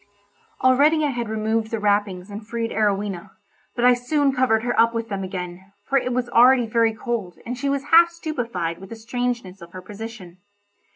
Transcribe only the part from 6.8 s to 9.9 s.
cold, and she was half stupefied with the strangeness of her